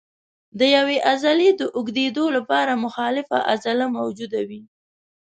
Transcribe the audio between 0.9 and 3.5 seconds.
عضلې د اوږدېدو لپاره مخالفه